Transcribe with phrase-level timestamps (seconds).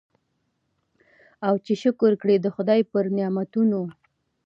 [1.47, 3.81] او چي شکر کړي د خدای پر نعمتونو